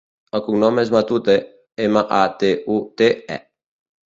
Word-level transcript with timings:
El 0.37 0.41
cognom 0.45 0.79
és 0.83 0.91
Matute: 0.95 1.35
ema, 1.85 2.03
a, 2.21 2.23
te, 2.41 2.51
u, 2.79 2.79
te, 3.03 3.13
e. 3.39 3.39